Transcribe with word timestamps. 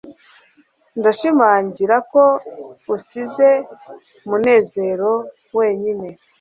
ndashimangira 0.99 1.95
ko 2.11 2.23
usize 2.95 3.49
munezero 4.27 5.11
wenyine 5.57 6.09